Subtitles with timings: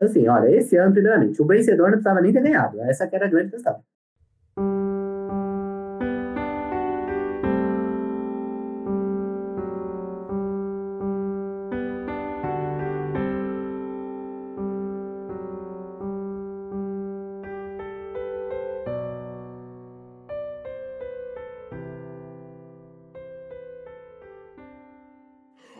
[0.00, 2.80] Assim, olha, esse ano, primeiramente, o vencedor não precisava nem ter ganhado.
[2.82, 3.82] Essa que era a grande questão.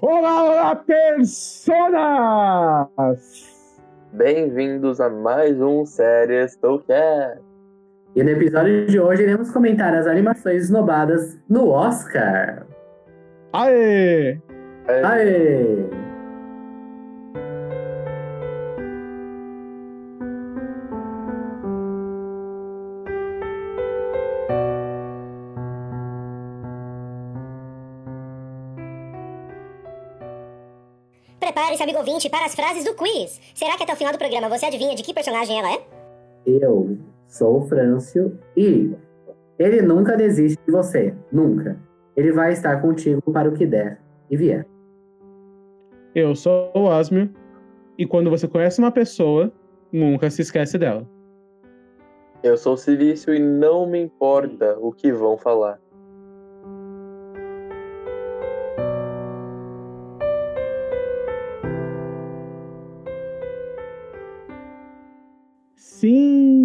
[0.03, 1.71] Olá, olá, personas!
[4.23, 7.41] Bem-vindos a mais um Séries Talkcast.
[8.15, 12.67] E no episódio de hoje iremos comentar as animações esnobadas no Oscar.
[13.55, 14.39] Aê!
[14.87, 16.00] Aê!
[31.81, 33.41] Prepare-se, amigo ouvinte, para as frases do quiz.
[33.55, 35.81] Será que até o final do programa você adivinha de que personagem ela é?
[36.47, 38.95] Eu sou o Frâncio e
[39.59, 41.15] ele nunca desiste de você.
[41.33, 41.79] Nunca.
[42.17, 43.99] Ele vai estar contigo para o que der
[44.31, 44.67] e vier.
[46.15, 47.31] Eu sou o Asmio
[47.97, 49.51] e quando você conhece uma pessoa,
[49.93, 51.09] nunca se esquece dela.
[52.43, 55.79] Eu sou o Silício e não me importa o que vão falar.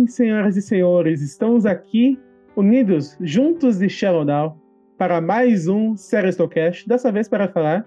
[0.08, 2.20] Senhoras e senhores, estamos aqui
[2.56, 4.58] unidos, juntos de Shallow Now,
[4.98, 7.86] para mais um Serestocast, dessa vez para falar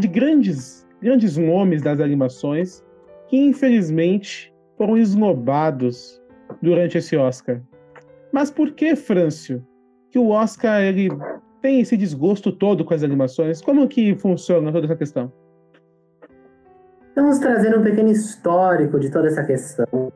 [0.00, 2.84] de grandes, grandes nomes das animações
[3.28, 6.22] que infelizmente foram esnobados
[6.62, 7.60] durante esse Oscar.
[8.32, 9.64] Mas por que, Frâncio,
[10.10, 11.08] que o Oscar ele
[11.60, 13.60] tem esse desgosto todo com as animações?
[13.60, 15.32] Como que funciona toda essa questão?
[17.08, 20.12] Estamos trazendo um pequeno histórico de toda essa questão.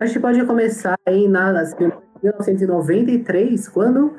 [0.00, 1.92] A gente pode começar aí na assim,
[2.22, 4.14] 1993, quando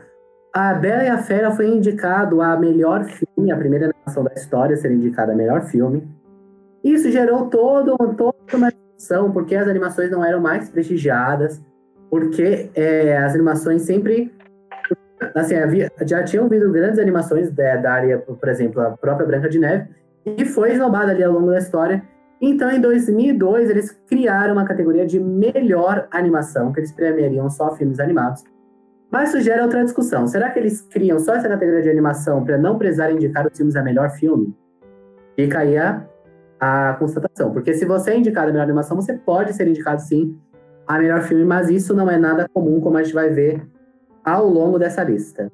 [0.54, 4.74] a Bela e a Fera foi indicado a melhor filme, a primeira animação da história
[4.74, 6.08] a ser indicada a melhor filme.
[6.82, 11.62] Isso gerou todo, toda uma discussão, porque as animações não eram mais prestigiadas,
[12.10, 14.34] porque é, as animações sempre.
[15.34, 19.50] Assim, havia, já tinham vindo grandes animações da, da área, por exemplo, a própria Branca
[19.50, 19.90] de Neve,
[20.26, 22.02] e foi esnobada ali ao longo da história.
[22.42, 28.00] Então, em 2002, eles criaram uma categoria de melhor animação, que eles premiariam só filmes
[28.00, 28.44] animados.
[29.10, 30.28] Mas isso gera outra discussão.
[30.28, 33.76] Será que eles criam só essa categoria de animação para não precisar indicar os filmes
[33.76, 34.54] a melhor filme?
[35.36, 36.06] Fica aí a,
[36.60, 37.52] a constatação.
[37.52, 40.38] Porque se você é indicado a melhor animação, você pode ser indicado sim
[40.88, 43.66] a melhor filme, mas isso não é nada comum, como a gente vai ver
[44.24, 45.52] ao longo dessa lista.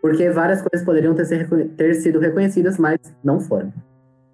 [0.00, 1.26] Porque várias coisas poderiam ter,
[1.76, 3.72] ter sido reconhecidas, mas não foram.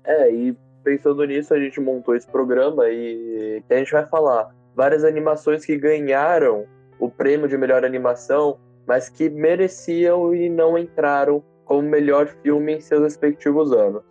[0.05, 5.05] É, e pensando nisso, a gente montou esse programa e a gente vai falar várias
[5.05, 6.67] animações que ganharam
[6.99, 12.81] o prêmio de melhor animação, mas que mereciam e não entraram como melhor filme em
[12.81, 14.03] seus respectivos anos.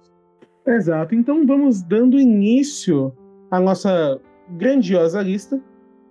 [0.66, 1.14] Exato.
[1.14, 3.16] Então vamos dando início
[3.52, 4.20] à nossa
[4.50, 5.62] grandiosa lista,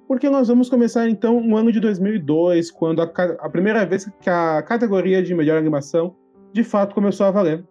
[0.07, 4.31] porque nós vamos começar então no ano de 2002, quando a, a primeira vez que
[4.31, 6.15] a categoria de melhor animação
[6.53, 7.65] de fato começou a valer.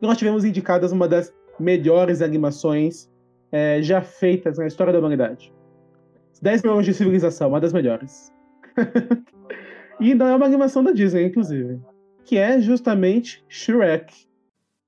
[0.00, 3.10] Nós tivemos indicadas uma das melhores animações
[3.50, 5.52] é, já feitas na história da humanidade.
[6.40, 8.32] 10 milhões de civilização, uma das melhores.
[10.00, 11.80] e não é uma animação da Disney, inclusive.
[12.24, 14.14] Que é justamente Shrek.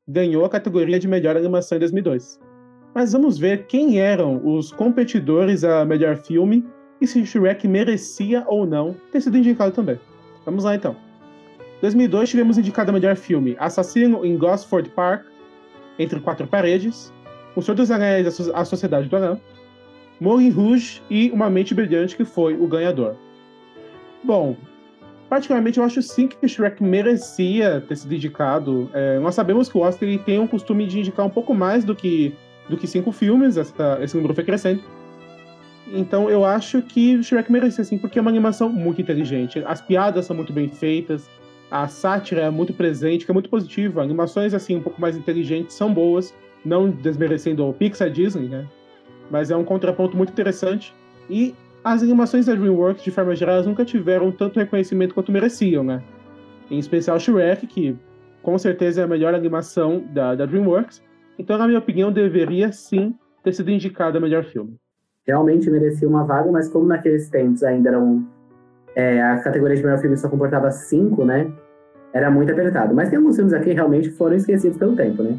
[0.06, 2.40] Ganhou a categoria de melhor animação em 2002.
[2.94, 6.64] Mas vamos ver quem eram os competidores a melhor filme
[7.00, 9.98] e se Shrek merecia ou não ter sido indicado também.
[10.44, 10.96] Vamos lá então.
[11.78, 15.24] Em 2002 tivemos indicado a melhor filme Assassino em Gosford Park,
[16.00, 17.12] entre Quatro Paredes,
[17.54, 19.40] O Senhor dos Anéis A Sociedade do Anão,
[20.18, 23.16] Moulin Rouge e Uma Mente Brilhante, que foi o ganhador.
[24.24, 24.56] Bom,
[25.28, 28.90] particularmente eu acho sim que Shrek merecia ter sido indicado.
[28.94, 31.84] É, nós sabemos que o Oscar ele tem um costume de indicar um pouco mais
[31.84, 32.34] do que,
[32.68, 34.82] do que cinco filmes, essa, esse número foi crescendo.
[35.92, 39.62] Então eu acho que Shrek merecia sim, porque é uma animação muito inteligente.
[39.66, 41.28] As piadas são muito bem feitas,
[41.70, 44.02] a sátira é muito presente, que é muito positiva.
[44.02, 46.34] Animações assim um pouco mais inteligentes são boas,
[46.64, 48.66] não desmerecendo o Pixar Disney, né?
[49.30, 50.92] Mas é um contraponto muito interessante.
[51.28, 56.02] E as animações da DreamWorks, de forma geral, nunca tiveram tanto reconhecimento quanto mereciam, né?
[56.70, 57.96] Em especial Shrek, que
[58.42, 61.02] com certeza é a melhor animação da, da DreamWorks.
[61.38, 64.76] Então, na minha opinião, deveria sim ter sido indicado a melhor filme.
[65.26, 68.26] Realmente merecia uma vaga, mas como naqueles tempos ainda eram
[68.94, 71.50] é, a categoria de melhor filme só comportava cinco, né?
[72.12, 72.94] Era muito apertado.
[72.94, 75.38] Mas tem alguns filmes aqui que realmente foram esquecidos pelo tempo, né?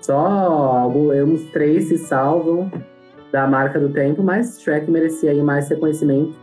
[0.00, 2.70] Só alguns três se salvam.
[3.32, 6.34] da marca do tempo, mas Shrek merecia aí mais reconhecimento.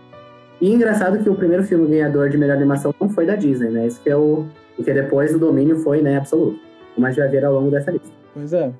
[0.62, 3.88] E engraçado que o primeiro filme ganhador de melhor animação não foi da Disney, né?
[3.88, 4.46] Isso que é o.
[4.76, 6.60] Porque depois o domínio foi, né, absoluto.
[6.98, 8.10] Gente vai ver ao longo dessa lista.
[8.34, 8.72] Pois é.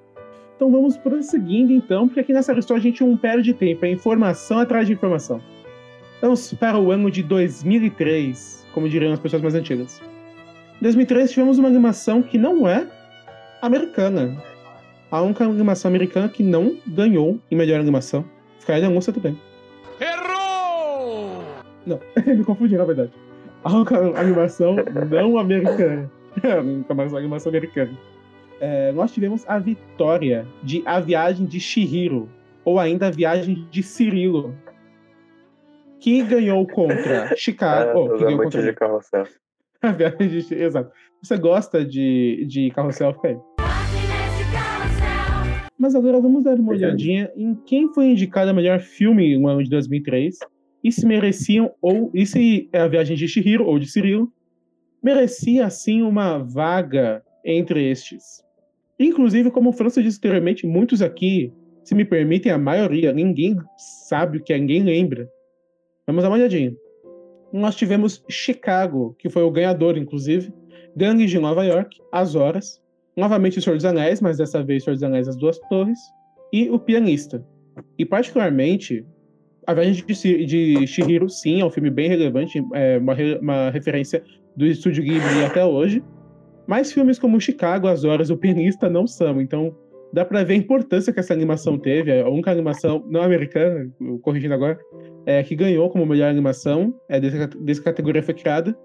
[0.56, 4.58] Então vamos prosseguindo então, porque aqui nessa história a gente não perde tempo, é informação
[4.58, 5.40] atrás de informação.
[6.20, 10.02] Vamos para o ano de 2003, como diriam as pessoas mais antigas.
[10.80, 12.88] Em 2003 tivemos uma animação que não é
[13.62, 14.36] americana.
[15.12, 18.26] A única animação americana que não ganhou em melhor animação.
[18.60, 19.40] Ficar de angústia também.
[20.02, 21.44] Errou!
[21.86, 23.12] Não, me confundi na verdade.
[23.64, 24.76] A única animação
[25.10, 26.10] não americana.
[26.44, 27.98] A única animação americana.
[28.60, 32.28] É, nós tivemos a vitória de A Viagem de Shihiro,
[32.66, 34.54] ou ainda A Viagem de Cirilo,
[36.00, 37.90] que ganhou contra Chicago.
[37.90, 39.28] É, oh, que ganhou contra de carrossel.
[39.82, 40.92] A Viagem de exato.
[41.22, 43.38] Você gosta de, de carrossel, aí.
[45.78, 49.64] Mas agora vamos dar uma olhadinha em quem foi indicado a melhor filme no ano
[49.64, 50.40] de 2003
[50.84, 54.32] e se mereciam, ou e se é a viagem de Shihiro ou de Cirilo,
[55.04, 58.44] merecia assim uma vaga entre estes.
[59.00, 61.54] Inclusive, como o França disse anteriormente, muitos aqui,
[61.84, 65.30] se me permitem, a maioria, ninguém sabe o que é, ninguém lembra.
[66.08, 66.74] Vamos dar uma olhadinha.
[67.52, 70.54] Nós tivemos Chicago, que foi o ganhador, inclusive,
[70.96, 72.82] Gangues de Nova York, As Horas,
[73.16, 76.00] novamente O Senhor dos Anéis, mas dessa vez O Senhor dos Anéis As Duas Torres,
[76.54, 77.46] e O Pianista.
[77.98, 79.06] E particularmente,
[79.66, 84.24] A Viagem de, de Shihiro, sim, é um filme bem relevante, é uma, uma referência
[84.56, 86.02] do estúdio Ghibli até hoje,
[86.66, 89.76] mas filmes como Chicago, As Horas, O Pianista não são, então
[90.14, 93.90] dá pra ver a importância que essa animação teve, é a única animação não americana,
[94.22, 94.78] corrigindo agora,
[95.26, 98.34] é, que ganhou como melhor animação, é, desde, que a- desde que a categoria foi
[98.34, 98.76] criada,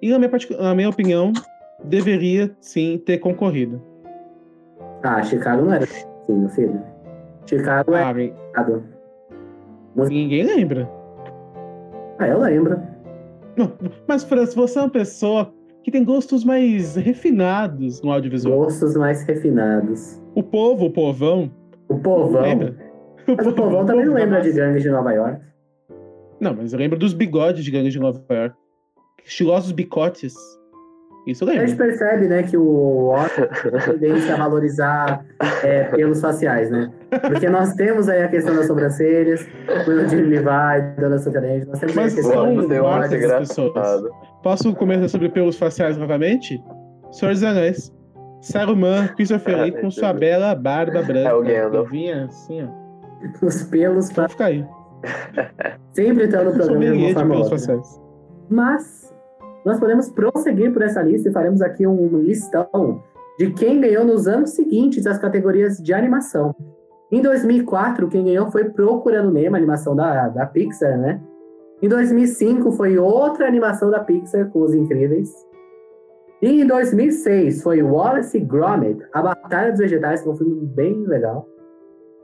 [0.00, 0.30] e na minha,
[0.60, 1.32] na minha opinião,
[1.84, 3.82] deveria sim ter concorrido.
[5.02, 6.80] Ah, Chicago não era assim, meu filho.
[7.46, 8.84] Chicago é Ah, bem, errado.
[9.96, 10.88] ninguém lembra.
[12.18, 12.80] Ah, eu lembro.
[13.56, 13.72] Não,
[14.06, 15.52] mas, França, você é uma pessoa
[15.82, 18.58] que tem gostos mais refinados no audiovisual.
[18.58, 20.20] Gostos mais refinados.
[20.38, 21.50] O povo, o povão,
[21.88, 22.42] O povão.
[22.42, 22.76] lembra?
[23.26, 25.42] Mas o povão também não lembra de gangues de Nova York.
[26.38, 28.54] Não, mas eu lembro dos bigodes de gangues de Nova York.
[29.24, 30.32] Estilosos bicotes.
[31.26, 35.26] Isso eu A gente percebe, né, que o Oscar tem tendência a valorizar
[35.64, 36.88] é, pelos faciais, né?
[37.20, 39.44] Porque nós temos aí a questão das sobrancelhas,
[39.88, 44.10] o Eugene Levi, Dona Sotanete, nós temos aí a Mas questão marcas das engraçado.
[44.44, 46.62] Posso comentar sobre pelos faciais novamente?
[47.10, 47.97] Senhor dos Anéis.
[48.40, 49.94] Saruman, Christopher Ah, Lee com entendi.
[49.94, 51.28] sua bela barba branca.
[51.28, 51.90] É o Gandalf.
[51.90, 53.46] Vinha assim, ó.
[53.46, 54.66] os pelos pra Vai ficar aí.
[55.92, 57.82] sempre estão no programa de uma forma.
[58.50, 59.14] Mas
[59.64, 63.02] nós podemos prosseguir por essa lista e faremos aqui um listão
[63.38, 66.54] de quem ganhou nos anos seguintes as categorias de animação.
[67.10, 71.20] Em 2004, quem ganhou foi Procurando Nemo, animação da, da Pixar, né?
[71.80, 75.30] Em 2005 foi outra animação da Pixar com Os Incríveis.
[76.40, 80.66] E em 2006 foi Wallace e Gromit, A Batalha dos Vegetais, que é um filme
[80.66, 81.48] bem legal.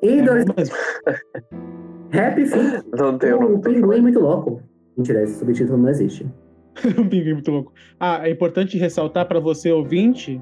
[0.02, 0.44] Em É, dois...
[0.56, 0.70] mas-
[2.14, 3.60] Happy Feet, Não tem o um.
[3.60, 4.62] Pinguim Muito Louco.
[4.96, 6.24] Mentira, esse subtítulo não existe.
[6.98, 7.72] um pinguim muito louco.
[7.98, 10.40] Ah, é importante ressaltar para você, ouvinte,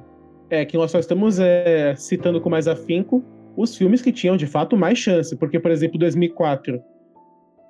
[0.50, 3.24] é que nós só estamos é, citando com mais afinco
[3.56, 5.34] os filmes que tinham de fato mais chance.
[5.36, 6.78] Porque, por exemplo, 2004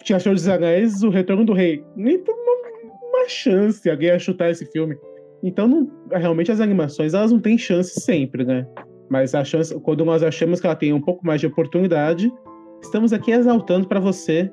[0.03, 1.85] tinha Senhor dos Anéis, O Retorno do Rei.
[1.95, 4.97] Nem por uma, uma chance alguém ia chutar esse filme.
[5.43, 8.67] Então, não- realmente, as animações elas não têm chance sempre, né?
[9.11, 12.33] Mas a chance, quando nós achamos que ela tem um pouco mais de oportunidade,
[12.81, 14.51] estamos aqui exaltando para você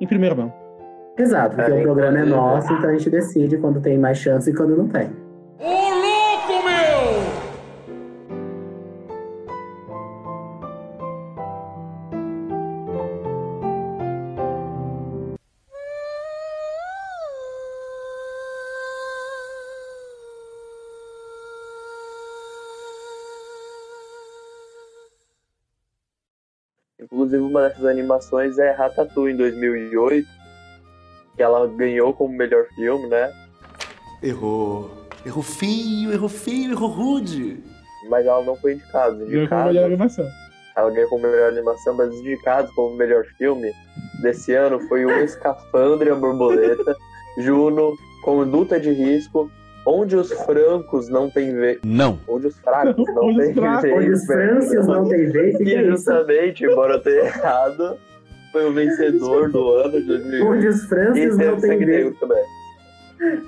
[0.00, 0.52] em primeira mão.
[1.18, 4.18] Exato, porque É, o programa é inclusive- nosso, então a gente decide quando tem mais
[4.18, 5.10] chance e quando não tem.
[27.68, 30.26] Dessas animações é Ratatouille, em 2008,
[31.36, 33.32] que ela ganhou como melhor filme, né?
[34.22, 34.90] Errou.
[35.24, 37.62] Errou feio, errou feio, errou rude.
[38.08, 39.24] Mas ela não foi indicada.
[39.24, 40.26] Ganhou como melhor animação.
[40.76, 43.72] ela ganhou como melhor animação, mas os indicados como melhor filme
[44.22, 46.96] desse ano foi O Escafandre a Borboleta,
[47.38, 47.94] Juno,
[48.24, 49.50] Conduta de Risco,
[49.90, 51.78] Onde os Francos Não Têm Vez.
[51.82, 52.18] Não.
[52.28, 53.96] Onde os Fracos Não Têm Vez.
[53.96, 55.90] Onde os Francis não tem vez, E isso.
[55.90, 57.96] justamente, embora eu tenha errado,
[58.52, 60.46] foi o vencedor do ano de 2008.
[60.46, 62.14] Onde os E Francis não sangue vez.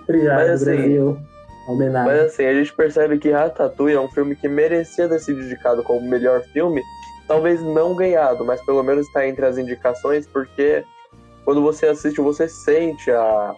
[0.03, 1.19] Obrigado, Mas, assim, Brasil.
[1.69, 2.13] Homenagem.
[2.13, 5.83] Mas assim, a gente percebe que Ratatouille é um filme que merecia ter sido indicado
[5.83, 6.83] como melhor filme,
[7.29, 10.83] talvez não ganhado, mas pelo menos está entre as indicações, porque
[11.45, 13.55] quando você assiste, você sente a,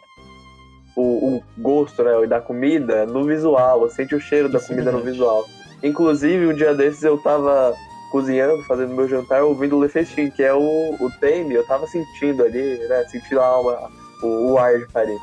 [0.96, 4.90] o, o gosto né, da comida no visual, sente o cheiro da Isso é comida
[4.92, 5.16] no verdade.
[5.18, 5.44] visual.
[5.82, 7.74] Inclusive, um dia desses eu tava
[8.10, 11.86] cozinhando, fazendo meu jantar, ouvindo o Le Festin, que é o, o theme, eu tava
[11.86, 13.90] sentindo ali, né, sentindo a alma,
[14.22, 15.20] o, o ar de Paris.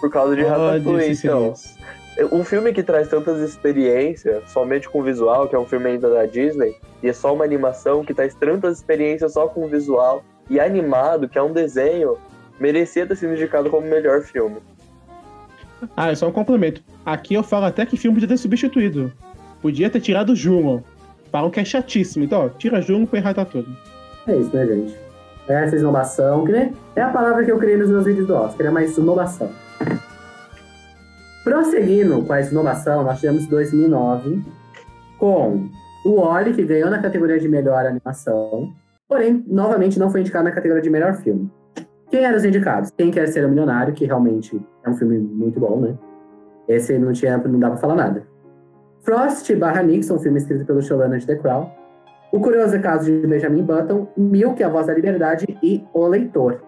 [0.00, 1.54] Por causa de Olha, Ratatouille, então.
[2.32, 6.24] Um filme que traz tantas experiências, somente com visual, que é um filme ainda da
[6.24, 11.28] Disney, e é só uma animação que traz tantas experiências só com visual, e animado,
[11.28, 12.16] que é um desenho,
[12.60, 14.58] merecia ter sido indicado como melhor filme.
[15.96, 16.82] Ah, é só um complemento.
[17.04, 19.12] Aqui eu falo até que filme podia ter substituído.
[19.60, 20.82] Podia ter tirado o Juno.
[21.30, 22.24] Falam que é chatíssimo.
[22.24, 23.76] Então, ó, tira Juno e põe Ratatouille.
[24.26, 24.96] É isso, né, gente?
[25.48, 28.34] É essa esnobação, que nem é a palavra que eu criei nos meus vídeos do
[28.34, 29.48] Oscar, é uma esnobação.
[31.44, 34.42] Prosseguindo com a esnobação, nós tivemos 2009
[35.18, 35.68] com
[36.04, 38.72] o Oli, que ganhou na categoria de melhor animação,
[39.08, 41.48] porém, novamente não foi indicado na categoria de melhor filme.
[42.10, 42.90] Quem eram os indicados?
[42.96, 45.94] Quem Quer Ser um Milionário, que realmente é um filme muito bom, né?
[46.68, 48.22] Esse não tinha, não dá pra falar nada.
[49.02, 51.70] Frost barra Nixon, filme escrito pelo showrunner de The Crown.
[52.32, 56.60] O Curioso Caso de Benjamin Button, Milk, A Voz da Liberdade e O Leitor.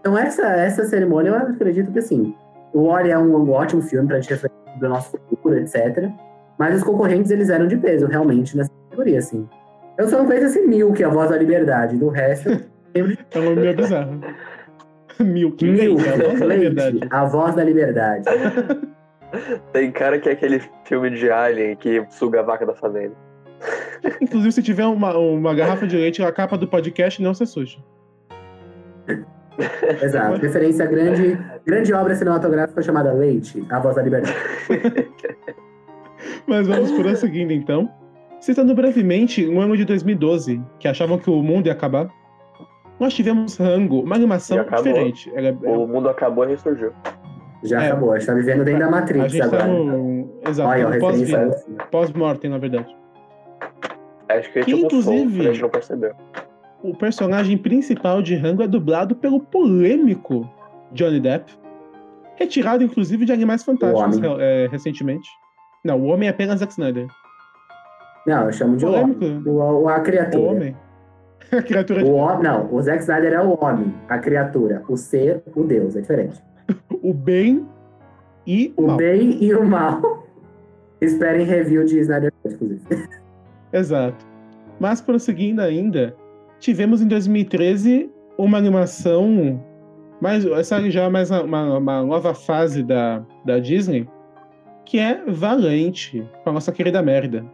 [0.00, 2.34] Então essa, essa cerimônia, eu acredito que assim,
[2.72, 6.10] o Ori é um, um ótimo filme pra gente refletir do nosso futuro, etc.
[6.58, 9.48] Mas os concorrentes, eles eram de peso, realmente, nessa categoria, assim.
[9.98, 11.96] Eu só não conheço esse Milk, A Voz da Liberdade.
[11.96, 12.50] Do resto,
[12.94, 14.20] É um nome meio bizarro.
[15.20, 16.02] Milk, Milk,
[16.44, 17.62] Leite, a voz da.
[17.62, 18.24] A Liberdade.
[19.72, 23.14] Tem cara que é aquele filme de Alien que suga a vaca da fazenda.
[24.20, 27.82] Inclusive, se tiver uma, uma garrafa de leite, a capa do podcast não se assuste.
[30.02, 30.38] Exato.
[30.40, 34.36] Referência à grande, grande obra cinematográfica chamada Leite, A Voz da Liberdade.
[36.46, 37.90] Mas vamos prosseguindo então.
[38.38, 42.08] Citando brevemente um ano de 2012, que achavam que o mundo ia acabar,
[42.98, 45.30] nós tivemos Rango, uma animação diferente.
[45.34, 46.92] Ela é- O mundo acabou e ressurgiu.
[47.62, 47.86] Já É.
[47.88, 49.66] acabou, a gente tá vivendo dentro da a Matrix tá agora.
[49.66, 50.30] no.
[50.46, 51.84] Exato, Olha, no.
[51.90, 52.94] Pós-mortem, na verdade.
[54.28, 56.12] Acho que é Que, tipo inclusive- a gente não percebeu.
[56.82, 60.48] O personagem principal de Rango é dublado pelo polêmico
[60.92, 61.50] Johnny Depp,
[62.36, 65.28] retirado inclusive de Animais Fantásticos é, recentemente.
[65.84, 67.06] Não, o homem é apenas Zack Snyder.
[68.26, 69.24] Não, eu chamo de Polêmico.
[69.24, 69.42] homem.
[69.46, 70.42] O, o- a O criatura.
[70.50, 70.76] homem.
[71.56, 74.82] A criatura O homem, não, o Zack Snyder é o homem, a criatura.
[74.88, 76.42] O ser, o Deus, é diferente.
[77.02, 77.66] o bem
[78.46, 78.96] e o O mal.
[78.96, 80.26] bem e o mal.
[81.00, 82.82] Esperem review de Snyder inclusive.
[83.72, 84.26] Exato.
[84.80, 86.14] Mas prosseguindo ainda,
[86.58, 89.62] tivemos em 2013 uma animação,
[90.20, 94.08] mais, essa já é mais uma, uma nova fase da, da Disney,
[94.84, 97.44] que é Valente, com a nossa querida merda.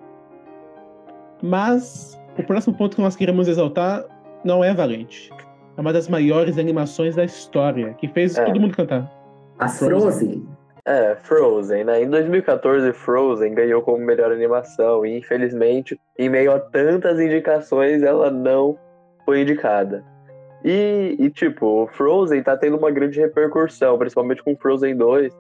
[1.43, 4.05] Mas o próximo ponto que nós queremos exaltar
[4.45, 5.31] não é Valente.
[5.77, 8.45] É uma das maiores animações da história, que fez É.
[8.45, 9.11] todo mundo cantar.
[9.59, 10.01] A Frozen.
[10.01, 10.49] Frozen.
[10.85, 12.03] É, Frozen, né?
[12.03, 18.31] Em 2014, Frozen ganhou como melhor animação e, infelizmente, em meio a tantas indicações, ela
[18.31, 18.77] não
[19.25, 20.05] foi indicada.
[20.65, 25.33] E, e, tipo, o Frozen tá tendo uma grande repercussão, principalmente com Frozen 2,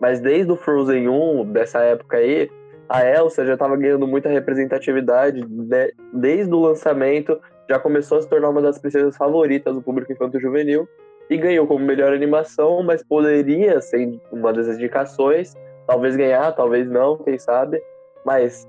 [0.00, 2.50] mas desde o Frozen 1, dessa época aí,
[2.90, 8.28] a Elsa já tava ganhando muita representatividade, de- desde o lançamento, já começou a se
[8.28, 10.88] tornar uma das princesas favoritas do público infanto-juvenil,
[11.30, 15.54] e ganhou como melhor animação, mas poderia ser uma das indicações,
[15.86, 17.80] talvez ganhar, talvez não, quem sabe,
[18.26, 18.68] mas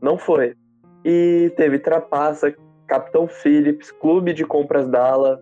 [0.00, 0.54] não foi.
[1.04, 2.52] E teve Trapaça,
[2.88, 5.40] Capitão Phillips, Clube de Compras Dala,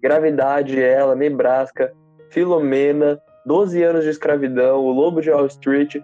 [0.00, 1.92] Gravidade, Ela, Nebraska,
[2.30, 5.96] Filomena, 12 anos de escravidão, O Lobo de Wall Street,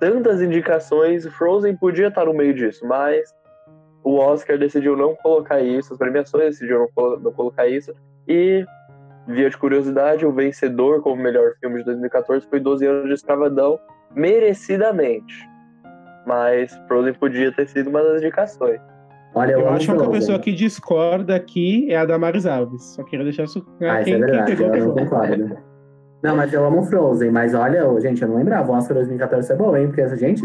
[0.00, 3.32] tantas indicações, Frozen podia estar no meio disso, mas
[4.02, 7.92] o Oscar decidiu não colocar isso, as premiações decidiram não colo- não colocar isso,
[8.26, 8.64] e
[9.28, 13.78] via de curiosidade, o vencedor como melhor filme de 2014 foi 12 anos de escravidão,
[14.16, 15.34] merecidamente.
[16.26, 18.80] Mas Frozen podia ter sido uma das indicações.
[19.34, 20.20] Olha, eu, Eu acho que a única Frozen.
[20.20, 22.82] pessoa que discorda aqui é a Damaris Alves.
[22.94, 23.94] Só queria deixar isso claro.
[23.94, 25.56] Ah, isso é verdade, eu não concordo.
[26.22, 29.56] Não, mas eu amo Frozen, mas olha, gente, eu não lembrava, o Oscar 2014 é
[29.56, 29.86] bom, hein?
[29.86, 30.44] Porque, gente,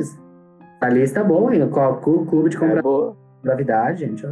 [0.81, 1.63] a lista é boa, hein?
[1.63, 3.17] O Clu- Clube de É Compra boa.
[3.43, 4.25] Gravidade, gente.
[4.25, 4.29] ó.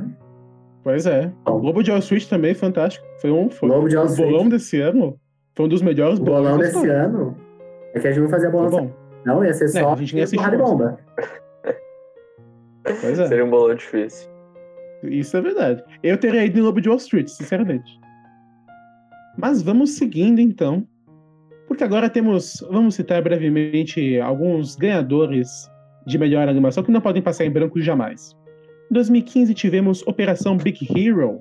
[0.84, 1.32] Pois é.
[1.48, 3.06] O Globo de Wall Street também, fantástico.
[3.22, 3.50] Foi um.
[3.50, 4.32] Foi Lobo de Wall o Street.
[4.32, 5.18] bolão desse ano
[5.56, 7.04] foi um dos melhores O bolão desse história.
[7.04, 7.38] ano.
[7.94, 8.70] É que a gente não fazia bolão.
[8.70, 8.92] bom.
[9.26, 10.98] Não, ia ser É, só a gente assistiu porrada e bomba.
[13.02, 13.28] Pois é.
[13.28, 14.30] Seria um bolão difícil.
[15.04, 15.84] Isso é verdade.
[16.02, 18.00] Eu teria ido em Lobo de Wall Street, sinceramente.
[19.38, 20.86] Mas vamos seguindo então.
[21.74, 22.63] Porque agora temos.
[22.70, 25.68] Vamos citar brevemente alguns ganhadores
[26.06, 28.38] de melhor animação que não podem passar em branco jamais.
[28.92, 31.39] 2015 tivemos Operação Big Hero.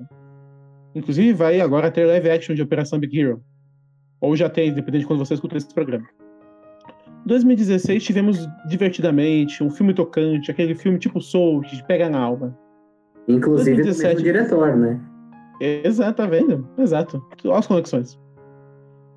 [0.95, 3.43] Inclusive vai agora ter live action de Operação Big Hero.
[4.21, 6.07] Ou já tem, dependendo de quando você escuta esse programa.
[7.27, 12.57] 2016 tivemos Divertidamente, um filme tocante, aquele filme tipo Soul, que pega na alma.
[13.27, 14.15] Inclusive do 2017.
[14.15, 14.99] mesmo diretor, né?
[15.61, 16.67] Exato, tá vendo?
[16.79, 17.23] Exato.
[17.45, 18.22] Olha as conexões.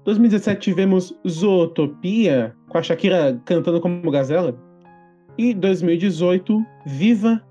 [0.07, 4.57] 2017 tivemos Zootopia, com a Shakira cantando como gazela.
[5.37, 7.43] E 2018, Viva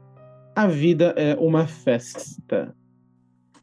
[0.55, 2.73] a Vida é uma Festa.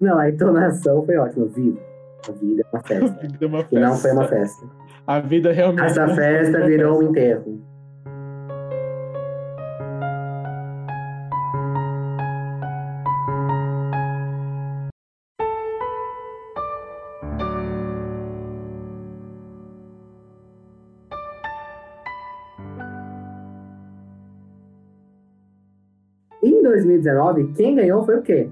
[0.01, 1.47] Não, a entonação foi ótima.
[1.47, 1.81] Viva.
[2.29, 3.19] A vida é uma A festa.
[3.21, 3.81] vida é uma E festa.
[3.81, 4.67] não foi uma festa.
[5.07, 5.85] A vida realmente.
[5.87, 7.61] Essa festa virou um enterro.
[26.73, 28.51] 2019, quem ganhou foi o quê?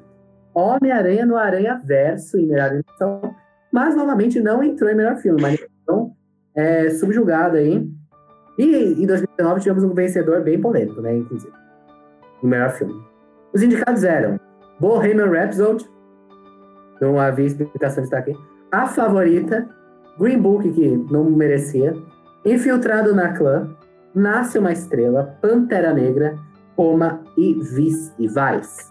[0.55, 3.35] Homem-Aranha no Aranha Verso em melhor animação,
[3.73, 6.13] mas novamente não entrou em melhor filme, mas então
[6.55, 7.89] é, subjugado aí.
[8.59, 11.17] E em 2019 tivemos um vencedor bem polêmico, né?
[11.17, 11.53] Inclusive,
[12.43, 12.95] no melhor filme.
[13.53, 14.39] Os indicados eram
[14.79, 15.89] Bohemian Rhapsody,
[17.01, 18.37] não havia explicação de estar aqui.
[18.71, 19.69] A Favorita,
[20.19, 21.95] Green Book, que não merecia,
[22.45, 23.69] Infiltrado na Clã,
[24.15, 26.37] Nasce uma Estrela, Pantera Negra,
[26.81, 28.91] Roma e Vice e Vice.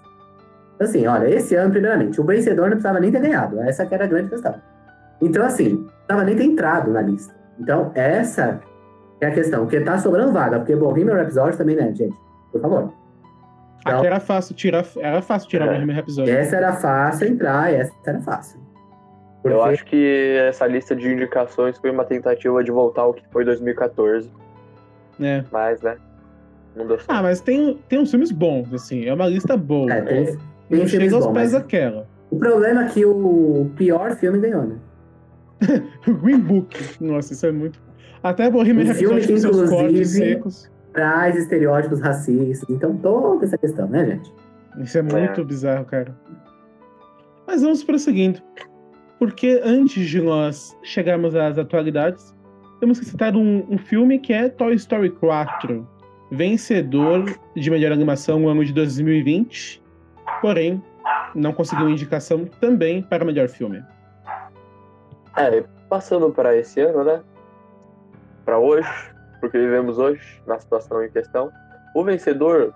[0.79, 3.59] Assim, olha, esse ano, primeiramente, o vencedor não precisava nem ter ganhado.
[3.61, 4.55] Essa que era a grande questão.
[5.19, 7.33] Então, assim, não precisava nem ter entrado na lista.
[7.59, 8.61] Então, essa
[9.19, 9.61] é a questão.
[9.63, 10.59] Porque tá sobrando vaga.
[10.59, 12.15] Porque Bohemian Rhapsody também, né, gente?
[12.51, 12.93] Por favor.
[13.85, 15.69] Aqui era fácil tirar, era fácil tirar É.
[15.69, 16.29] o Bohemian Rhapsody.
[16.29, 18.59] Essa era fácil entrar, essa era fácil.
[19.41, 23.23] Porque, Eu acho que essa lista de indicações foi uma tentativa de voltar ao que
[23.31, 24.31] foi 2014.
[25.19, 25.43] É.
[25.51, 25.97] Mas, né?
[26.79, 27.11] Não deu certo.
[27.11, 29.05] Ah, mas tem, tem uns filmes bons, assim.
[29.05, 29.91] É uma lista boa.
[29.91, 30.25] é, tem,
[30.69, 32.07] tem Não chega aos bons, pés daquela.
[32.31, 34.75] o problema é que o pior filme ganhou, né?
[36.23, 36.77] Green Book.
[37.01, 37.81] Nossa, isso é muito.
[38.23, 40.71] Até Bohemian filme Rhapsody que, com seus cortes secos.
[40.93, 42.69] Traz estereótipos racistas.
[42.69, 44.33] Então, toda essa questão, né, gente?
[44.79, 46.15] Isso é muito bizarro, cara.
[47.45, 48.39] Mas vamos prosseguindo.
[49.17, 52.33] Porque antes de nós chegarmos às atualidades,
[52.79, 55.85] temos que citar um, um filme que é Toy Story 4,
[56.31, 59.81] vencedor de melhor animação no ano de 2020,
[60.41, 60.81] porém
[61.35, 63.83] não conseguiu indicação também para melhor filme.
[65.37, 67.21] É, passando para esse ano, né?
[68.45, 68.89] Para hoje,
[69.39, 71.51] porque vivemos hoje, na situação em questão.
[71.95, 72.73] O vencedor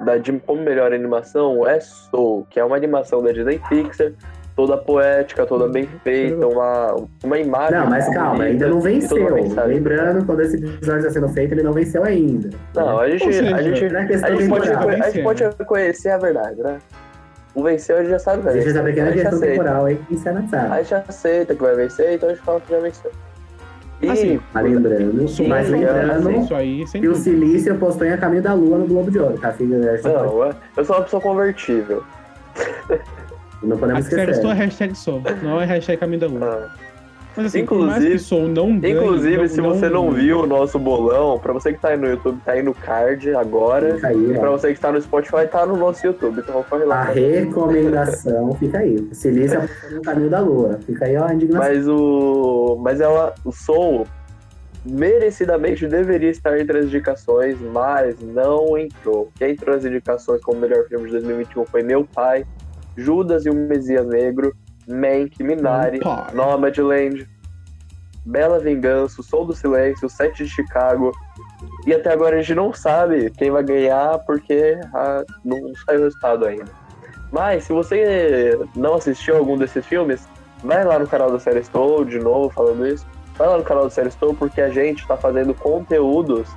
[0.00, 0.14] da
[0.46, 4.12] como melhor animação é Soul, que é uma animação da Disney Pixar,
[4.60, 6.94] toda poética, toda bem feita, uma,
[7.24, 7.78] uma imagem.
[7.78, 9.26] Não, mas calma, bonita ainda não toda venceu.
[9.36, 9.62] uma.
[9.64, 12.50] Lembrando, quando esse episódio está sendo feito, ele não venceu ainda.
[12.74, 14.88] Não, a gente, seja, a gente, Na a questão gente, pode, temporal.
[14.88, 15.06] temporal.
[15.06, 16.78] a gente pode reconhecer a verdade, né?
[17.54, 18.80] O venceu, a gente já sabe que vai Existe vencer.
[18.80, 19.62] essa pequena a gente questão aceita.
[19.64, 20.76] temporal aí que você não A sabe.
[20.82, 23.10] gente aceita que vai vencer, então a gente fala que já venceu.
[24.02, 27.14] E Assim, Mas lembrando, Sim, mas lembrando Isso aí, que o.
[27.14, 29.78] Silício postou em A Caminho da Lua no Globo de Ouro, tá, filho?
[29.78, 29.88] não,
[30.44, 32.02] é- eu sou uma pessoa convertível.
[33.62, 34.34] Não podemos esquecer.
[34.42, 34.92] só a hashtag
[35.42, 36.70] não é hashtag Caminho da Lua.
[36.76, 36.90] Ah.
[37.36, 38.92] Mas assim, Inclusive- que Soul não ganhe...
[38.96, 42.08] Inclusive, não- se você não viu o nosso bolão, pra você que tá aí no
[42.08, 43.94] YouTube, tá aí no card agora.
[43.94, 46.40] Fica aí, E pra você que tá no Spotify, tá no nosso YouTube.
[46.40, 47.02] Então corre A lá.
[47.04, 49.00] recomendação fica aí.
[49.00, 49.32] Postou
[49.92, 50.80] no Caminho da Lua.
[50.84, 51.68] Fica aí ó, a indignação.
[51.68, 52.78] Mas o.
[52.82, 53.32] Mas ela.
[53.44, 54.06] O Soul
[54.84, 59.30] merecidamente deveria estar entre as indicações, mas não entrou.
[59.36, 62.44] Quem entrou nas indicações como melhor filme de 2021 foi Meu Pai,
[63.00, 64.54] Judas e o Messias Negro,
[64.88, 66.00] Mank, Minari.
[66.32, 67.28] Nomadland,
[68.24, 71.12] Bela Vingança, O Som do Silêncio, O Sete de Chicago.
[71.86, 76.04] E até agora a gente não sabe quem vai ganhar porque ah, não saiu o
[76.04, 76.72] resultado ainda.
[77.32, 80.28] Mas se você não assistiu algum desses filmes,
[80.64, 83.06] vai lá no canal da Série Estou, de novo falando isso.
[83.36, 86.48] Vai lá no canal da Série Estou porque a gente está fazendo conteúdos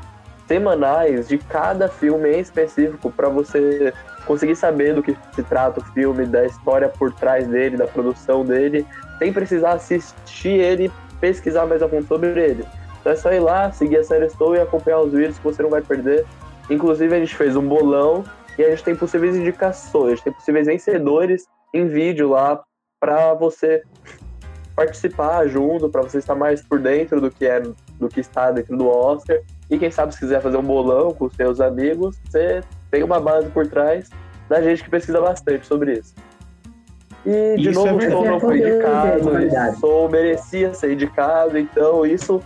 [0.47, 3.93] semanais de cada filme em específico para você
[4.25, 8.45] conseguir saber do que se trata o filme, da história por trás dele, da produção
[8.45, 8.86] dele,
[9.19, 12.65] sem precisar assistir ele pesquisar mais a fundo sobre ele.
[12.99, 15.63] Então é só ir lá, seguir a série Estou e acompanhar os vídeos que você
[15.63, 16.25] não vai perder.
[16.69, 18.25] Inclusive a gente fez um bolão
[18.57, 22.62] e a gente tem possíveis indicações, tem possíveis vencedores em vídeo lá
[22.99, 23.83] para você
[24.75, 28.75] participar junto, para você estar mais por dentro do que é do que está dentro
[28.75, 29.39] do Oscar.
[29.69, 32.62] E quem sabe se quiser fazer um bolão com os seus amigos, você
[32.93, 34.08] tem uma base por trás
[34.47, 36.13] da gente que pesquisa bastante sobre isso.
[37.25, 38.12] E de Isso é novo, o verdade.
[38.21, 39.75] Soul não foi É indicado, qualidade.
[39.75, 42.39] o Soul merecia ser indicado, então isso,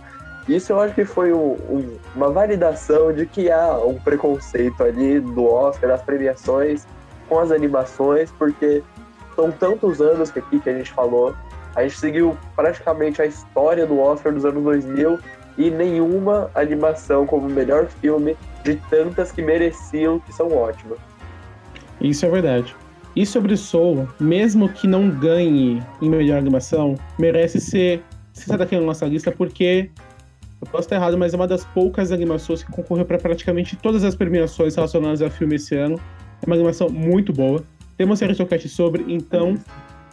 [0.48, 5.20] isso eu acho que foi um- um- uma validação de que há um preconceito ali
[5.20, 6.86] do Oscar, das premiações,
[7.28, 8.82] com as animações, porque
[9.36, 11.34] são tantos anos que aqui que a gente falou.
[11.76, 15.18] A gente seguiu praticamente a história do Oscar dos anos 2000
[15.58, 18.34] e nenhuma animação como melhor filme
[18.68, 20.98] de tantas que mereciam que são ótimas.
[22.00, 22.74] Isso é verdade.
[23.16, 28.02] E sobre Soul, mesmo que não ganhe em melhor animação, merece ser
[28.32, 29.90] citada aqui na nossa lista porque
[30.60, 34.04] eu posso estar errado, mas é uma das poucas animações que concorreu para praticamente todas
[34.04, 36.00] as premiações relacionadas ao filme esse ano.
[36.42, 37.62] É uma animação muito boa.
[37.96, 39.56] Temos série Cast sobre, então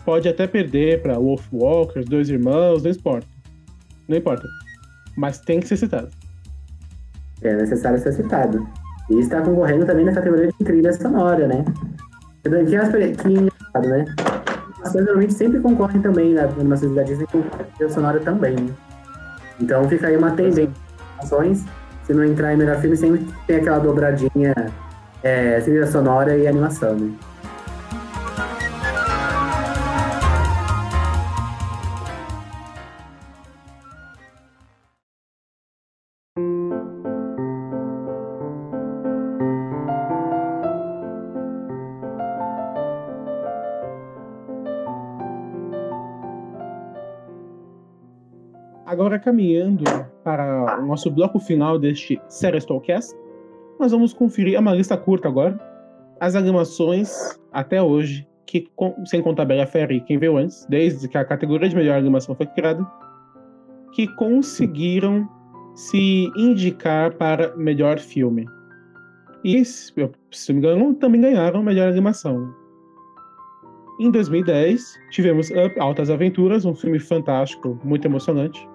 [0.03, 3.27] pode até perder para Wolf Walkers, Dois Irmãos, não importa.
[4.07, 4.47] Não importa.
[5.17, 6.09] Mas tem que ser citado.
[7.45, 8.67] É necessário ser citado.
[9.09, 11.63] E está concorrendo também na categoria de trilha sonora, né?
[12.41, 14.05] Que, é que engraçado, né?
[14.83, 18.73] As normalmente sempre concorrem também na animações da Disney com trilha sonora também, né?
[19.59, 20.73] Então fica aí uma tendência.
[21.19, 21.63] Ações,
[22.03, 24.53] se não entrar em melhor filme, sempre tem aquela dobradinha
[25.23, 27.11] é, trilha sonora e animação, né?
[49.25, 49.83] Caminhando
[50.23, 53.15] para o nosso bloco final deste Serestolcast,
[53.79, 55.59] nós vamos conferir uma lista curta agora.
[56.19, 57.11] As animações,
[57.51, 58.69] até hoje, que,
[59.05, 62.35] sem contar Bela Fera e quem veio antes, desde que a categoria de melhor animação
[62.35, 62.85] foi criada,
[63.93, 65.27] que conseguiram
[65.73, 68.45] se indicar para melhor filme.
[69.43, 70.09] E, se não
[70.49, 72.53] me engano, também ganharam melhor animação.
[73.99, 78.67] Em 2010, tivemos Up Altas Aventuras, um filme fantástico, muito emocionante.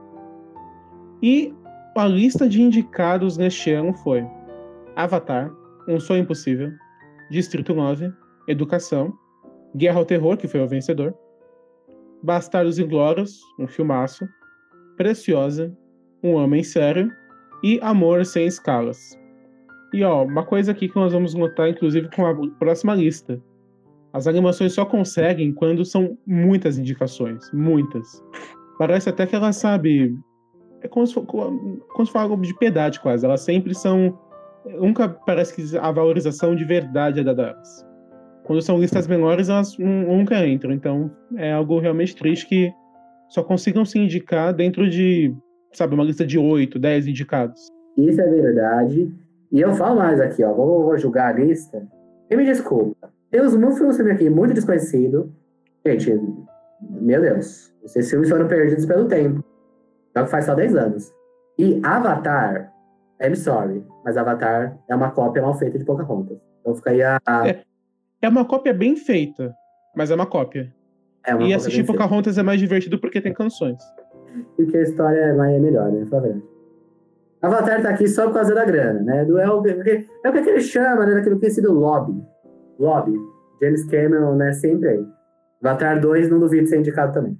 [1.23, 1.55] E
[1.97, 4.25] a lista de indicados neste ano foi
[4.97, 5.53] Avatar,
[5.89, 6.71] Um Sonho Impossível,
[7.31, 8.13] Distrito 9,
[8.49, 9.13] Educação,
[9.77, 11.15] Guerra ao Terror, que foi o vencedor,
[12.23, 14.27] Bastardos Inglórios, um filmaço,
[14.97, 15.77] Preciosa,
[16.23, 17.11] Um Homem Sério
[17.63, 19.19] e Amor Sem Escalas.
[19.93, 23.43] E ó, uma coisa aqui que nós vamos notar, inclusive, com a próxima lista.
[24.13, 27.51] As animações só conseguem quando são muitas indicações.
[27.53, 28.23] Muitas.
[28.79, 30.17] Parece até que ela sabe
[30.83, 33.25] é como se, como se fosse algo de piedade quase.
[33.25, 34.19] Elas sempre são.
[34.65, 37.87] Nunca parece que a valorização de verdade é dada elas.
[38.45, 40.73] Quando são listas menores, elas nunca entram.
[40.73, 42.73] Então é algo realmente triste que
[43.29, 45.35] só consigam se indicar dentro de,
[45.73, 47.69] sabe, uma lista de 8, 10 indicados.
[47.97, 49.15] Isso é verdade.
[49.53, 50.53] E eu falo mais aqui, ó.
[50.53, 51.87] Vou, vou julgar a lista.
[52.29, 53.11] E me desculpa.
[53.31, 55.33] Deus, um filme aqui muito desconhecido.
[55.87, 56.21] Gente,
[56.81, 57.73] meu Deus.
[57.85, 59.45] Esses filmes foram perdidos pelo tempo.
[60.17, 61.13] Só que faz só 10 anos.
[61.59, 62.73] E Avatar,
[63.23, 66.39] I'm sorry, mas Avatar é uma cópia mal feita de Pocahontas.
[66.61, 67.21] Então fica aí a.
[67.47, 67.63] É,
[68.23, 69.55] é uma cópia bem feita,
[69.97, 70.73] mas é uma cópia.
[71.27, 72.41] É uma e assistir Pocahontas feita.
[72.41, 73.83] é mais divertido porque tem canções.
[74.59, 76.07] E porque a história é, mais, é melhor, né?
[76.07, 76.45] Fala verdade.
[77.43, 79.25] Avatar tá aqui só por causa da grana, né?
[79.25, 81.15] Do, é, o, é o que ele chama, né?
[81.15, 82.23] Daquilo que tem sido lobby.
[82.79, 83.19] Lobby.
[83.63, 84.53] James Cameron, né?
[84.53, 85.07] Sempre aí.
[85.63, 87.39] Avatar 2 não duvido ser indicado também.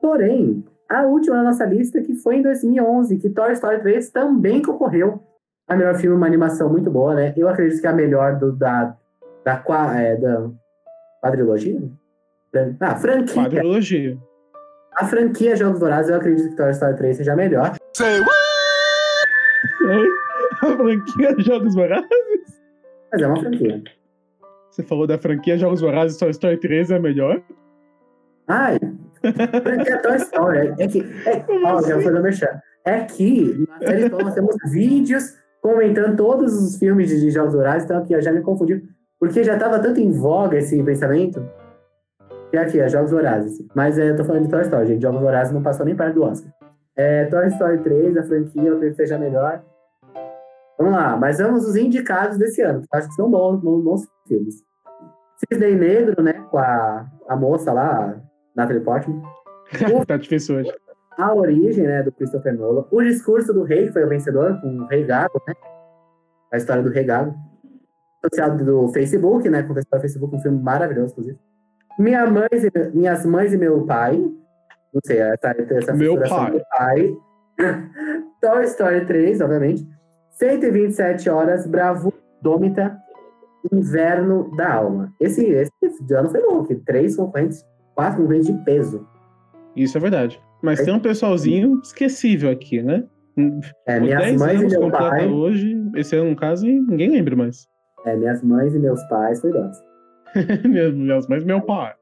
[0.00, 4.62] Porém, a última na nossa lista, que foi em 2011, que Toy Story 3 também
[4.62, 5.22] concorreu
[5.68, 7.34] a melhor filme, uma animação muito boa, né?
[7.36, 8.96] Eu acredito que é a melhor do, da,
[9.44, 9.64] da,
[9.98, 10.48] é, da
[11.20, 11.80] quadrilogia?
[12.80, 13.42] Ah, franquia.
[13.42, 14.18] Quadrilogia.
[14.94, 17.76] A franquia Jogos Dourados, eu acredito que Toy Story 3 seja a melhor.
[17.94, 18.36] Say what?
[20.62, 22.08] A franquia Jogos Vorazes?
[23.12, 23.82] Mas é uma franquia.
[24.70, 27.42] Você falou da franquia Jogos Vorazes, Toy Story 3 é a melhor?
[28.48, 28.78] Ai,
[29.26, 30.74] é Toy Story.
[30.78, 31.00] É que.
[31.26, 32.60] É, ó, já foi no merchan.
[32.84, 37.98] É que na série nós temos vídeos comentando todos os filmes de Jogos Vorazes, então
[37.98, 38.82] aqui ó, já me confundi.
[39.18, 41.44] Porque já estava tanto em voga esse pensamento.
[42.54, 43.62] Aqui, é Jogos Vorazes.
[43.74, 45.02] Mas é, eu tô falando de Toy Story, gente.
[45.02, 46.50] Jogos Vorazes não passou nem perto do Oscar.
[46.96, 49.62] É, Toy Story 3, a franquia, eu acredito que seja melhor.
[50.78, 52.82] Vamos lá, mas vamos os indicados desse ano.
[52.92, 54.62] Acho que são bons, bons, bons filmes.
[55.36, 56.32] Cisne Negro, né?
[56.50, 58.16] Com a, a moça lá,
[58.56, 59.22] Natalie Portman.
[60.06, 60.72] tá difícil hoje.
[61.18, 62.84] A origem, né, do Christopher Nolan.
[62.90, 65.54] O discurso do rei, que foi o vencedor, com o Rei Gago, né?
[66.52, 67.34] A história do Rei Gago.
[68.22, 69.62] Associado do Facebook, né?
[69.62, 71.38] Com a história do Facebook, um filme maravilhoso, inclusive.
[71.98, 72.48] Minha mãe,
[72.92, 74.18] minhas mães e meu pai.
[74.18, 76.50] Não sei, essa, essa meu pai.
[76.50, 77.16] do pai.
[78.40, 79.86] Toy Story 3, obviamente.
[80.32, 82.98] 127 horas, Bravo Dômita,
[83.72, 85.14] Inverno da Alma.
[85.18, 87.64] Esse, esse ano foi bom, que três concorrentes
[87.96, 89.04] quatro concorrentes de peso.
[89.74, 90.40] Isso é verdade.
[90.62, 90.84] Mas é.
[90.84, 93.04] tem um pessoalzinho esquecível aqui, né?
[93.86, 95.26] É, minhas mães e meu pai.
[95.26, 97.66] Hoje, esse ano, no caso, e ninguém lembra mais.
[98.04, 99.82] É, minhas mães e meus pais foi dança.
[100.64, 101.92] Meu Deus, mas meu pai.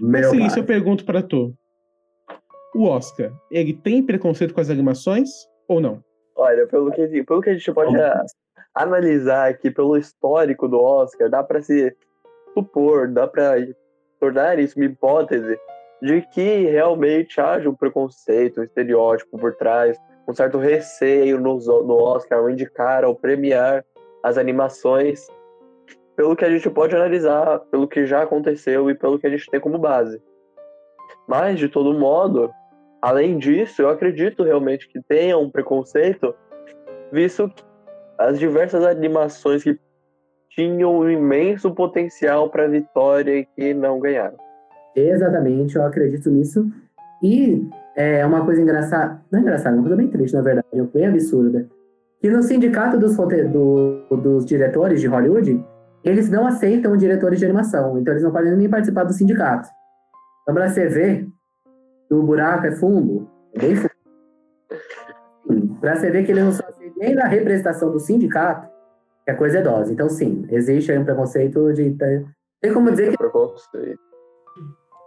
[0.00, 0.46] Mas Meu sim, pai.
[0.46, 1.54] isso eu pergunto pra tu.
[2.74, 5.28] O Oscar, ele tem preconceito com as animações
[5.68, 6.02] ou não?
[6.36, 8.24] Olha, pelo que, pelo que a gente pode a-
[8.74, 11.94] analisar aqui, pelo histórico do Oscar, dá pra se
[12.54, 13.54] supor, dá pra
[14.18, 15.58] tornar isso uma hipótese
[16.00, 21.94] de que realmente haja um preconceito, um estereótipo por trás, um certo receio no, no
[21.94, 23.84] Oscar ao indicar, ao premiar
[24.22, 25.26] as animações,
[26.14, 29.50] pelo que a gente pode analisar, pelo que já aconteceu e pelo que a gente
[29.50, 30.20] tem como base.
[31.26, 32.50] Mas, de todo modo,
[33.00, 36.34] além disso, eu acredito realmente que tenha um preconceito,
[37.12, 37.62] visto que
[38.18, 39.78] as diversas animações que
[40.50, 44.36] tinham um imenso potencial para vitória e que não ganharam.
[44.96, 46.66] Exatamente, eu acredito nisso.
[47.22, 50.66] E é uma coisa engraçada, não é engraçada, é uma coisa bem triste, na verdade,
[50.72, 51.66] é bem absurda.
[52.20, 55.64] Que no sindicato dos, do- dos diretores de Hollywood,
[56.04, 59.68] eles não aceitam diretores de animação, então eles não podem nem participar do sindicato.
[60.42, 61.28] Então, pra você ver,
[62.10, 63.90] o buraco é fundo, é bem fundo.
[65.80, 68.68] Pra você ver que eles não são nem na representação do sindicato,
[69.28, 69.92] que a coisa é dose.
[69.92, 71.94] Então, sim, existe aí um preconceito de.
[72.62, 74.00] Tem como dizer que Preconceito.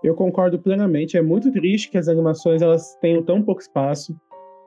[0.03, 1.17] Eu concordo plenamente.
[1.17, 4.15] É muito triste que as animações elas tenham tão pouco espaço.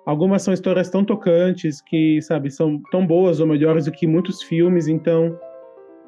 [0.07, 4.43] Algumas são histórias tão tocantes que, sabe, são tão boas ou melhores do que muitos
[4.43, 4.89] filmes.
[4.89, 5.39] Então,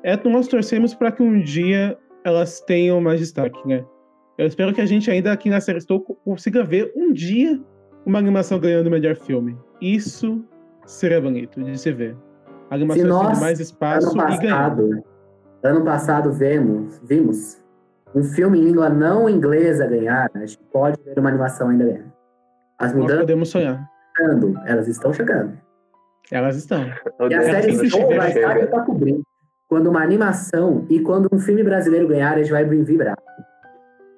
[0.03, 3.85] é nós torcemos para que um dia elas tenham mais destaque, né?
[4.37, 7.61] Eu espero que a gente ainda aqui na série Estou consiga ver um dia
[8.05, 9.57] uma animação ganhando o melhor filme.
[9.81, 10.45] Isso
[10.85, 12.17] seria bonito de se ver.
[12.71, 15.05] A Se nós, mais espaço ano e passado,
[15.63, 17.63] ano passado vemos, vimos
[18.15, 22.15] um filme em língua não inglesa ganhar, a gente pode ver uma animação ainda ganhar.
[22.79, 23.75] As Nós mudanças podemos sonhar.
[23.75, 25.59] estão chegando, elas estão chegando.
[26.31, 26.81] Elas estão.
[27.31, 28.67] E a série vai estar aqui chega.
[28.69, 29.21] pra cobrir.
[29.69, 33.17] Quando uma animação e quando um filme brasileiro ganhar, a gente vai vibrar.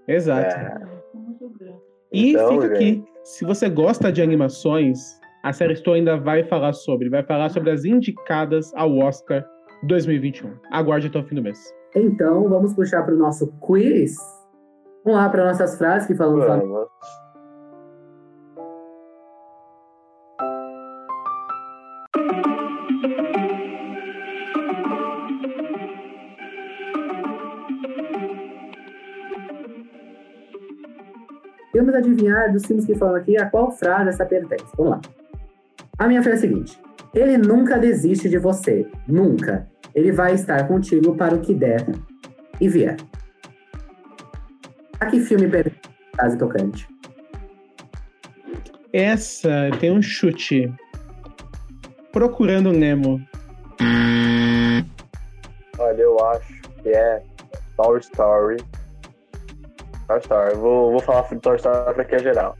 [0.06, 0.54] Exato.
[0.54, 0.80] É,
[2.12, 3.04] E Então, fica aqui, gente.
[3.24, 7.70] se você gosta de animações, a série Estou ainda vai falar sobre, vai falar sobre
[7.70, 9.44] as indicadas ao Oscar
[9.84, 10.52] 2021.
[10.70, 11.58] Aguarde até o fim do mês.
[11.94, 14.16] Então, vamos puxar para o nosso quiz.
[15.04, 16.56] Vamos lá para nossas frases que falamos lá.
[16.56, 16.88] vamos.
[31.74, 34.66] Vamos adivinhar dos filmes que falam aqui a qual frase essa pertence.
[34.76, 35.00] Vamos lá.
[35.98, 36.80] A minha frase é a seguinte:
[37.12, 38.86] Ele nunca desiste de você.
[39.06, 39.68] Nunca.
[39.94, 41.84] Ele vai estar contigo para o que der
[42.60, 42.96] e vier.
[45.00, 45.48] A que filme
[46.14, 46.88] frase tocante?
[48.92, 50.72] Essa tem um chute.
[52.12, 53.20] Procurando Nemo.
[55.78, 57.22] Olha, eu acho que é
[57.76, 58.56] Toy Story.
[60.06, 60.54] Toy Story.
[60.56, 62.56] Vou, vou falar Toy Story pra que é geral.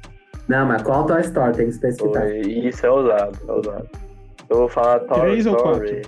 [0.49, 2.27] Não, mas qual Toy Story tem que especificar?
[2.27, 3.89] E isso é ousado, é ousado.
[4.49, 6.03] Eu vou falar Toy Três ou Story.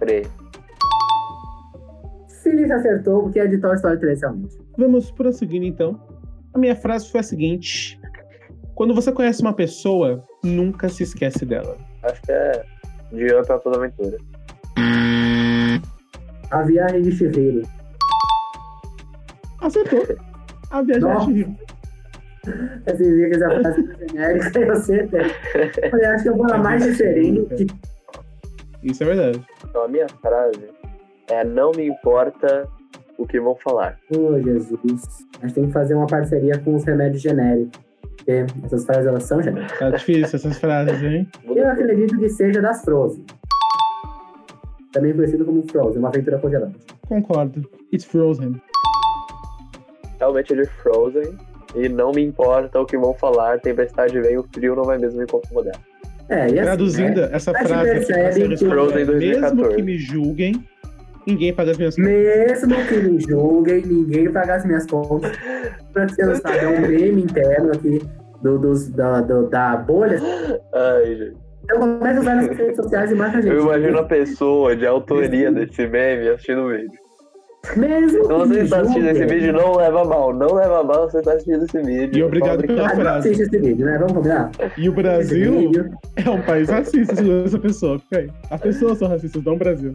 [0.00, 0.28] Três.
[2.42, 4.58] Feliz acertou, porque é de Toy Story 3, realmente.
[4.76, 6.00] Vamos prosseguindo então.
[6.54, 8.00] A minha frase foi a seguinte:
[8.74, 11.76] Quando você conhece uma pessoa, nunca se esquece dela.
[12.02, 12.64] Acho que é
[13.12, 14.16] de Up a toda aventura.
[16.50, 17.62] A Viagem de Chihiro.
[19.60, 20.16] Acertou.
[20.70, 21.26] A viagem Nossa.
[21.26, 21.56] de Chihiro.
[22.86, 25.20] Esse dia que essa frase é genérica, eu acertei.
[25.82, 27.66] Eu falei, acho que eu vou na mais diferente.
[28.82, 29.44] Isso é verdade.
[29.68, 30.68] Então a minha frase
[31.30, 32.68] é não me importa
[33.18, 33.98] o que vão falar.
[34.16, 35.26] Oh, Jesus.
[35.42, 37.80] A gente tem que fazer uma parceria com os remédios genéricos.
[38.16, 39.78] Porque essas frases, elas são genéricas.
[39.78, 41.28] Tá difícil essas frases, hein?
[41.44, 43.24] Eu acredito que seja das Frozen.
[44.92, 46.78] Também conhecido como Frozen, uma aventura congelante.
[47.08, 47.68] Concordo.
[47.92, 48.60] It's Frozen.
[50.18, 51.36] Realmente é de Frozen.
[51.74, 55.18] E não me importa o que vão falar, tempestade vem, o frio não vai mesmo
[55.18, 55.74] me incomodar.
[56.28, 57.28] É, e assim, Traduzindo né?
[57.32, 59.76] essa Mas frase aqui pra percebe série que- Frozen Escolha, mesmo 2014.
[59.76, 60.64] que me julguem,
[61.26, 62.12] ninguém paga as minhas contas.
[62.12, 65.32] Mesmo que me julguem, ninguém paga as minhas contas.
[65.92, 68.02] Pra você não sabe, é um meme interno aqui
[68.42, 70.20] do, dos, da, do- da bolha.
[70.74, 71.36] Ai, gente.
[71.64, 73.52] Então começa a usar nas redes sociais e marca a gente.
[73.54, 76.90] Eu imagino a pessoa de autoria desse meme assistindo o vídeo.
[77.76, 80.32] Mesmo Se que você está assistindo esse vídeo, não leva mal.
[80.32, 82.18] Não leva mal você está assistindo esse vídeo.
[82.18, 83.28] E obrigado pela Ah, não frase.
[83.30, 83.98] assiste esse vídeo, né?
[83.98, 84.50] Vamos combinar?
[84.76, 85.70] E o Brasil
[86.16, 87.98] é um país racista, segundo essa pessoa.
[87.98, 88.30] Fica aí.
[88.50, 89.92] As pessoas são racistas, não o Brasil.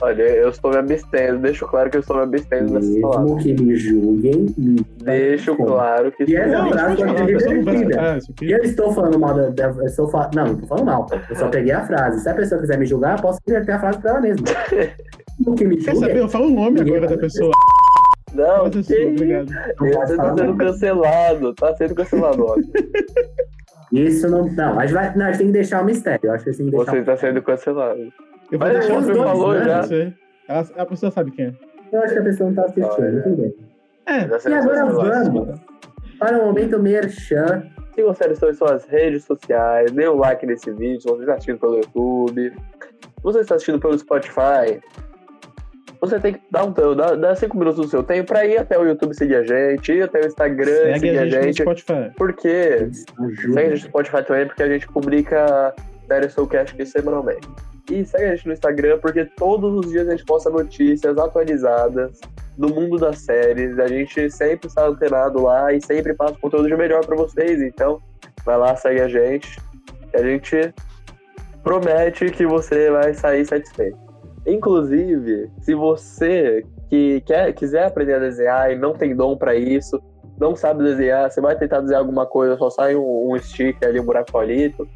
[0.00, 1.38] Olha, eu estou me abstendo.
[1.38, 3.44] Deixo claro que eu estou me abstendo dessas palavras.
[3.44, 4.46] Mesmo que me julguem.
[4.56, 8.00] me- Deixo claro que E essa Não, frase pode ser revertida.
[8.16, 8.44] aqui.
[8.46, 9.50] E eu estou falando mal da.
[9.50, 10.28] da eu estou fal...
[10.34, 11.06] Não, não estou falando mal.
[11.28, 12.20] Eu só peguei a frase.
[12.20, 14.46] Se a pessoa quiser me julgar, eu posso inverter a frase para ela mesma.
[15.46, 16.06] O que me Quer julga?
[16.08, 16.20] saber?
[16.20, 17.50] Eu falo o nome Ninguém agora da pessoa.
[18.34, 19.08] Não, Mas que isso?
[19.08, 19.48] obrigado.
[19.78, 22.56] Você tá sendo cancelado, tá sendo cancelado, ó.
[23.92, 24.46] Isso não.
[24.46, 26.20] Não, a gente, vai, não, a gente tem que deixar o mistério.
[26.24, 26.92] Eu acho que tem que deixar.
[26.92, 28.00] Você tá sendo cancelado.
[28.50, 29.64] Eu vou Mas deixar dois, falou né?
[29.64, 30.12] já.
[30.48, 31.52] Ela- a pessoa sabe quem é.
[31.92, 33.06] Eu acho que a pessoa não tá assistindo.
[33.06, 33.22] Olha.
[33.22, 33.54] Tudo bem.
[34.06, 35.60] É, Tá E agora vamos
[36.18, 37.64] para o momento merchan.
[37.94, 41.02] Se você estão em suas redes sociais, dê um like nesse vídeo.
[41.02, 44.80] Se você está assistindo pelo YouTube, se você está assistindo pelo Spotify,
[46.02, 48.76] você tem que dar um dar, dar cinco minutos do seu tempo para ir até
[48.76, 51.42] o YouTube seguir a gente, ir até o Instagram segue seguir a a gente no
[51.44, 51.62] gente.
[51.62, 52.12] Spotify.
[52.16, 55.72] Porque segue a gente no Spotify também, porque a gente publica
[56.08, 57.48] série Soulcast aqui semanalmente.
[57.88, 62.20] E segue a gente no Instagram, porque todos os dias a gente posta notícias atualizadas
[62.58, 63.78] do mundo das séries.
[63.78, 67.62] A gente sempre está antenado lá e sempre passa conteúdo de melhor para vocês.
[67.62, 68.02] Então,
[68.44, 69.56] vai lá, segue a gente.
[70.12, 70.74] E a gente
[71.62, 74.01] promete que você vai sair satisfeito.
[74.46, 80.02] Inclusive, se você que quer, quiser aprender a desenhar e não tem dom para isso,
[80.38, 84.00] não sabe desenhar, você vai tentar desenhar alguma coisa, só sai um, um sticker ali,
[84.00, 84.86] um buraco palito.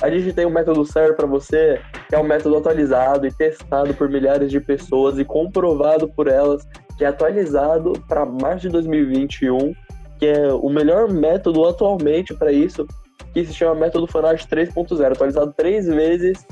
[0.00, 3.92] A gente tem um método certo para você, que é um método atualizado e testado
[3.94, 9.72] por milhares de pessoas e comprovado por elas, que é atualizado para março de 2021,
[10.18, 12.86] que é o melhor método atualmente para isso,
[13.32, 16.46] que se chama método Fanart 3.0, atualizado três vezes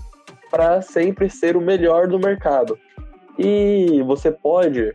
[0.53, 2.79] para sempre ser o melhor do mercado.
[3.39, 4.95] E você pode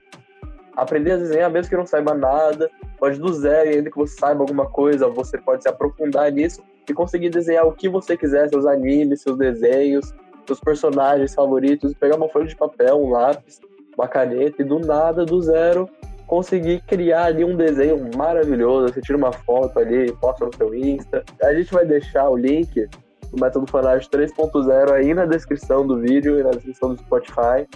[0.75, 4.43] aprender a desenhar mesmo que não saiba nada, pode do zero, ainda que você saiba
[4.43, 8.67] alguma coisa, você pode se aprofundar nisso e conseguir desenhar o que você quiser, seus
[8.67, 10.13] animes, seus desenhos,
[10.45, 13.59] seus personagens favoritos, pegar uma folha de papel, um lápis,
[13.97, 15.89] uma caneta e do nada, do zero,
[16.27, 18.93] conseguir criar ali um desenho maravilhoso.
[18.93, 21.23] Você tira uma foto ali, posta no seu Insta.
[21.41, 22.87] A gente vai deixar o link
[23.31, 27.67] do método Fanart 3.0 aí na descrição do vídeo e na descrição do Spotify.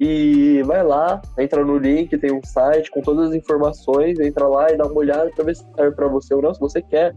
[0.00, 4.70] E vai lá, entra no link, tem um site com todas as informações, entra lá
[4.70, 7.16] e dá uma olhada para ver se serve para você ou não, se você quer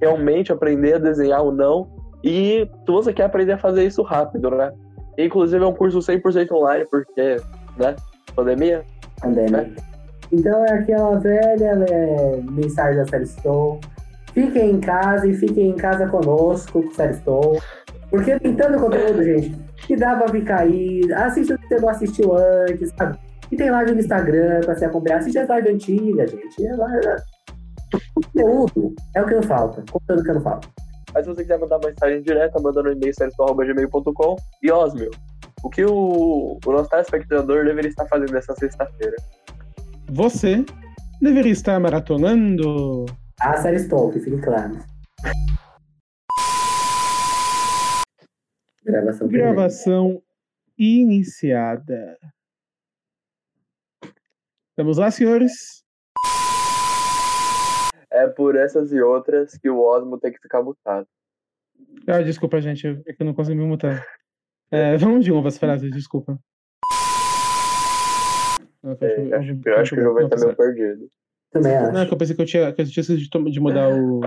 [0.00, 1.88] realmente aprender a desenhar ou não.
[2.24, 4.72] E se você quer aprender a fazer isso rápido, né?
[5.18, 7.36] Inclusive é um curso 100% online, porque,
[7.76, 7.96] né,
[8.34, 8.82] pandemia.
[9.20, 9.70] Pandemia.
[10.32, 13.80] Então é aquela velha é, mensagem da série Stone.
[14.34, 17.60] Fiquem em casa e fiquem em casa conosco, Stone.
[18.10, 19.54] Porque tem tanto conteúdo, gente,
[19.86, 21.00] que dá pra ficar aí.
[21.14, 23.18] Assiste o que você não assistiu antes, sabe?
[23.50, 25.18] E tem live no Instagram pra se acompanhar.
[25.18, 26.66] Assiste as lives antigas, gente.
[26.66, 27.22] É live-
[28.14, 29.84] Conteúdo é o que não falta.
[29.90, 30.68] Conteúdo que não falta.
[31.14, 34.36] Mas se você quiser mandar mensagem direta, manda no e-mail seriestal.gmail.com.
[34.62, 35.10] E Osmio,
[35.62, 39.16] o que o, o nosso telespectador deveria estar fazendo nessa sexta-feira?
[40.10, 40.64] Você
[41.20, 43.04] deveria estar maratonando.
[43.44, 43.76] A série
[44.12, 44.78] que fique claro.
[48.84, 49.28] Gravação.
[49.28, 50.22] Gravação
[50.78, 52.18] iniciada.
[54.76, 55.82] Vamos lá, senhores.
[58.10, 61.06] É por essas e outras que o Osmo tem que ficar mutado.
[62.06, 64.04] Ah, desculpa, gente, é que eu não consegui me mutar.
[64.70, 66.38] É, vamos de novo as frases, desculpa.
[68.82, 71.10] Não, É, eu- acho, eu acho que o jogo vai estar meio perdido.
[71.52, 71.92] Também acho.
[71.92, 74.20] Não, é que eu pensei que eu tinha, que eu tinha esquecido de, mudar o.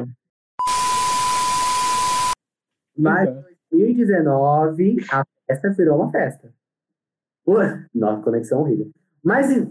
[2.97, 3.55] Mas Exato.
[3.71, 6.53] 2019, a festa virou uma festa.
[7.93, 8.89] Nossa, conexão horrível.
[9.23, 9.69] Mas em